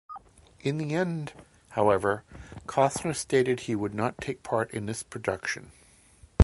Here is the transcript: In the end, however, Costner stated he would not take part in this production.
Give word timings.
In 0.61 0.79
the 0.79 0.95
end, 0.95 1.33
however, 1.69 2.23
Costner 2.65 3.15
stated 3.15 3.59
he 3.59 3.75
would 3.75 3.93
not 3.93 4.17
take 4.17 4.41
part 4.41 4.71
in 4.71 4.87
this 4.87 5.03
production. 5.03 5.71